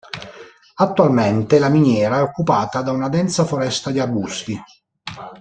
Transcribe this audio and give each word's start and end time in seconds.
Attualmente 0.77 1.59
la 1.59 1.69
miniera 1.69 2.17
è 2.17 2.21
occupata 2.23 2.81
da 2.81 2.91
una 2.91 3.07
densa 3.07 3.45
foresta 3.45 3.91
di 3.91 3.99
arbusti. 3.99 4.59